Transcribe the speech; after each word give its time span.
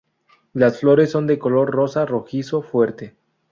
Las 0.53 0.79
flores 0.79 1.11
son 1.11 1.27
de 1.27 1.37
color 1.37 1.69
rosa-rojizo 1.69 2.63
fuerte. 2.63 3.15